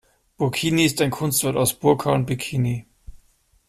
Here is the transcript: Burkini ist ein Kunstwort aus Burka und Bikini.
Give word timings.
Burkini 0.39 0.83
ist 0.85 0.99
ein 0.99 1.11
Kunstwort 1.11 1.55
aus 1.55 1.75
Burka 1.75 2.11
und 2.11 2.25
Bikini. 2.25 2.87